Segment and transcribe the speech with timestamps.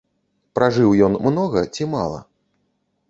[0.59, 2.19] Пражыў ён многа ці мала?